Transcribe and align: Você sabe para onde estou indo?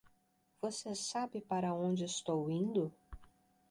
Você 0.59 0.95
sabe 0.95 1.41
para 1.41 1.75
onde 1.75 2.05
estou 2.05 2.49
indo? 2.49 2.91